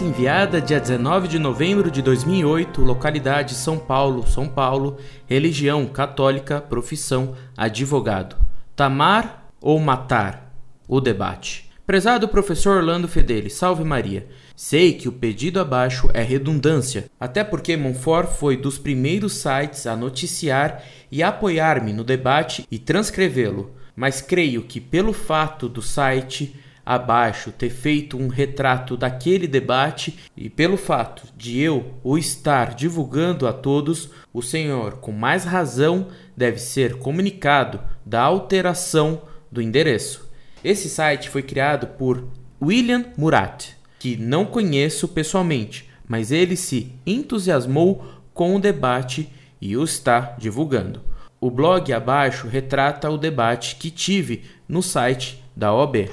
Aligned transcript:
enviada 0.00 0.60
dia 0.60 0.80
19 0.80 1.28
de 1.28 1.38
novembro 1.38 1.88
de 1.88 2.02
2008, 2.02 2.82
localidade 2.82 3.54
São 3.54 3.78
Paulo, 3.78 4.26
São 4.26 4.48
Paulo, 4.48 4.98
religião 5.24 5.86
católica, 5.86 6.60
profissão 6.60 7.36
advogado. 7.56 8.34
Tamar 8.74 9.52
ou 9.60 9.78
matar? 9.78 10.52
O 10.88 11.00
debate. 11.00 11.70
Prezado 11.86 12.26
professor 12.26 12.78
Orlando 12.78 13.06
Fedeli, 13.06 13.48
salve 13.48 13.84
Maria. 13.84 14.26
Sei 14.56 14.94
que 14.94 15.08
o 15.08 15.12
pedido 15.12 15.60
abaixo 15.60 16.10
é 16.12 16.22
redundância, 16.22 17.04
até 17.18 17.44
porque 17.44 17.76
Monfort 17.76 18.30
foi 18.30 18.56
dos 18.56 18.78
primeiros 18.78 19.34
sites 19.34 19.86
a 19.86 19.94
noticiar 19.94 20.82
e 21.08 21.22
apoiar-me 21.22 21.92
no 21.92 22.02
debate 22.02 22.66
e 22.68 22.80
transcrevê-lo, 22.80 23.70
mas 23.94 24.20
creio 24.20 24.62
que 24.62 24.80
pelo 24.80 25.12
fato 25.12 25.68
do 25.68 25.80
site 25.80 26.56
abaixo 26.88 27.52
ter 27.52 27.68
feito 27.68 28.16
um 28.16 28.28
retrato 28.28 28.96
daquele 28.96 29.46
debate 29.46 30.18
e 30.34 30.48
pelo 30.48 30.78
fato 30.78 31.24
de 31.36 31.60
eu 31.60 31.92
o 32.02 32.16
estar 32.16 32.74
divulgando 32.74 33.46
a 33.46 33.52
todos, 33.52 34.08
o 34.32 34.40
senhor, 34.40 34.94
com 34.94 35.12
mais 35.12 35.44
razão, 35.44 36.08
deve 36.34 36.58
ser 36.58 36.94
comunicado 36.94 37.78
da 38.06 38.22
alteração 38.22 39.20
do 39.52 39.60
endereço. 39.60 40.30
Esse 40.64 40.88
site 40.88 41.28
foi 41.28 41.42
criado 41.42 41.88
por 41.88 42.26
William 42.60 43.04
Murat, 43.18 43.72
que 43.98 44.16
não 44.16 44.46
conheço 44.46 45.08
pessoalmente, 45.08 45.90
mas 46.08 46.32
ele 46.32 46.56
se 46.56 46.90
entusiasmou 47.04 48.02
com 48.32 48.56
o 48.56 48.60
debate 48.60 49.30
e 49.60 49.76
o 49.76 49.84
está 49.84 50.34
divulgando. 50.38 51.02
O 51.38 51.50
blog 51.50 51.92
abaixo 51.92 52.48
retrata 52.48 53.10
o 53.10 53.18
debate 53.18 53.76
que 53.76 53.90
tive 53.90 54.44
no 54.66 54.82
site 54.82 55.44
da 55.58 55.74
OB. 55.74 56.08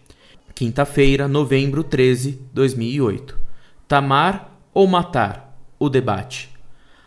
Quinta-feira, 0.54 1.28
novembro 1.28 1.84
13, 1.84 2.42
2008. 2.54 3.38
Tamar 3.88 4.60
ou 4.74 4.86
matar? 4.86 5.58
O 5.80 5.88
debate. 5.88 6.50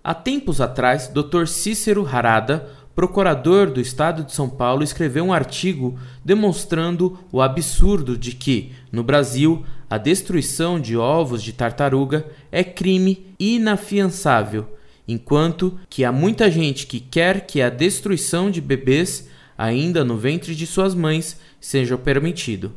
Há 0.03 0.15
tempos 0.15 0.61
atrás, 0.61 1.09
Dr. 1.09 1.47
Cícero 1.47 2.09
Harada, 2.11 2.71
procurador 2.95 3.71
do 3.71 3.81
estado 3.81 4.25
de 4.25 4.33
São 4.33 4.49
Paulo, 4.49 4.83
escreveu 4.83 5.25
um 5.25 5.33
artigo 5.33 5.99
demonstrando 6.25 7.19
o 7.31 7.43
absurdo 7.43 8.17
de 8.17 8.33
que, 8.33 8.73
no 8.91 9.05
Brasil, 9.05 9.65
a 9.91 9.99
destruição 9.99 10.81
de 10.81 10.97
ovos 10.97 11.43
de 11.43 11.53
tartaruga 11.53 12.27
é 12.51 12.65
crime 12.65 13.35
inafiançável 13.39 14.67
enquanto 15.06 15.78
que 15.89 16.05
há 16.05 16.12
muita 16.12 16.50
gente 16.50 16.86
que 16.86 17.00
quer 17.00 17.47
que 17.47 17.61
a 17.61 17.69
destruição 17.69 18.50
de 18.50 18.61
bebês 18.61 19.28
ainda 19.56 20.05
no 20.05 20.17
ventre 20.17 20.54
de 20.54 20.66
suas 20.66 20.94
mães 20.94 21.38
seja 21.60 21.97
permitido. 21.99 22.72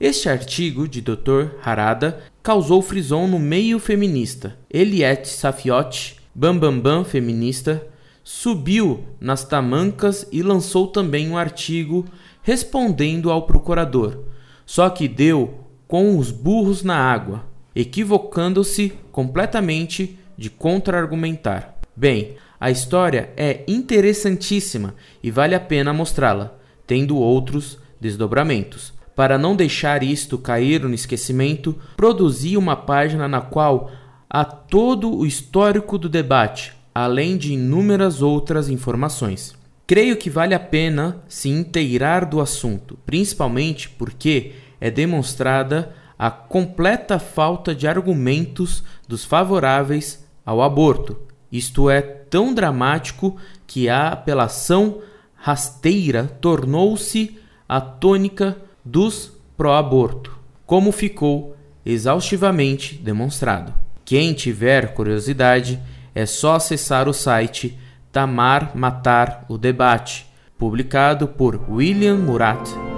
Este 0.00 0.28
artigo 0.28 0.88
de 0.88 1.00
Dr. 1.00 1.56
Harada 1.62 2.22
causou 2.42 2.82
frisão 2.82 3.28
no 3.28 3.38
meio 3.38 3.78
feminista. 3.78 4.58
Eliette 4.68 5.28
Safiotti, 5.28 6.16
Bambambam 6.34 6.80
Bam 6.80 7.02
Bam 7.02 7.04
feminista, 7.04 7.86
subiu 8.24 9.04
nas 9.20 9.44
tamancas 9.44 10.26
e 10.32 10.42
lançou 10.42 10.88
também 10.88 11.30
um 11.30 11.36
artigo 11.36 12.04
respondendo 12.42 13.30
ao 13.30 13.46
procurador, 13.46 14.24
só 14.66 14.90
que 14.90 15.06
deu 15.06 15.60
com 15.86 16.18
os 16.18 16.30
burros 16.30 16.82
na 16.82 16.96
água, 16.96 17.46
equivocando-se 17.74 18.92
completamente 19.12 20.18
de 20.36 20.50
contra-argumentar. 20.50 21.76
Bem, 21.96 22.36
a 22.60 22.70
história 22.70 23.30
é 23.36 23.62
interessantíssima 23.68 24.94
e 25.22 25.30
vale 25.30 25.54
a 25.54 25.60
pena 25.60 25.92
mostrá-la, 25.92 26.54
tendo 26.86 27.16
outros 27.16 27.78
desdobramentos. 28.00 28.92
Para 29.14 29.38
não 29.38 29.54
deixar 29.54 30.02
isto 30.02 30.36
cair 30.36 30.82
no 30.82 30.94
esquecimento, 30.94 31.78
produzi 31.96 32.56
uma 32.56 32.74
página 32.74 33.28
na 33.28 33.40
qual 33.40 33.90
há 34.28 34.44
todo 34.44 35.14
o 35.14 35.24
histórico 35.24 35.96
do 35.96 36.08
debate, 36.08 36.72
além 36.92 37.36
de 37.36 37.52
inúmeras 37.52 38.22
outras 38.22 38.68
informações. 38.68 39.54
Creio 39.86 40.16
que 40.16 40.30
vale 40.30 40.54
a 40.54 40.58
pena 40.58 41.22
se 41.28 41.48
inteirar 41.48 42.24
do 42.24 42.40
assunto, 42.40 42.98
principalmente 43.04 43.88
porque 43.90 44.52
é 44.80 44.90
demonstrada 44.90 45.94
a 46.18 46.30
completa 46.30 47.18
falta 47.18 47.74
de 47.74 47.86
argumentos 47.86 48.82
dos 49.06 49.24
favoráveis 49.24 50.23
ao 50.44 50.62
aborto. 50.62 51.16
Isto 51.50 51.88
é 51.88 52.00
tão 52.00 52.52
dramático 52.52 53.36
que 53.66 53.88
a 53.88 54.08
apelação 54.08 55.00
rasteira 55.34 56.24
tornou-se 56.40 57.38
a 57.68 57.80
tônica 57.80 58.56
dos 58.84 59.32
pró-aborto, 59.56 60.36
como 60.66 60.90
ficou 60.90 61.56
exaustivamente 61.84 62.94
demonstrado. 62.94 63.72
Quem 64.04 64.32
tiver 64.32 64.94
curiosidade, 64.94 65.80
é 66.14 66.26
só 66.26 66.56
acessar 66.56 67.08
o 67.08 67.12
site 67.12 67.78
Tamar 68.12 68.76
Matar 68.76 69.44
o 69.48 69.58
Debate, 69.58 70.26
publicado 70.56 71.26
por 71.26 71.60
William 71.68 72.16
Murat 72.16 72.93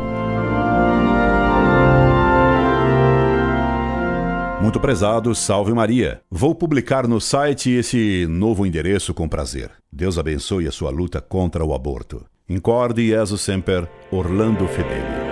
Muito 4.77 4.83
prezado, 4.83 5.35
salve 5.35 5.73
Maria. 5.73 6.21
Vou 6.31 6.55
publicar 6.55 7.09
no 7.09 7.19
site 7.19 7.71
esse 7.71 8.27
novo 8.29 8.67
endereço 8.67 9.15
com 9.15 9.27
prazer. 9.27 9.71
Deus 9.91 10.19
abençoe 10.19 10.69
a 10.69 10.71
sua 10.71 10.91
luta 10.91 11.19
contra 11.19 11.65
o 11.65 11.73
aborto. 11.73 12.27
Incorde 12.47 13.09
Jesus 13.09 13.41
Semper, 13.41 13.89
Orlando 14.13 14.69
Fedeli. 14.69 15.26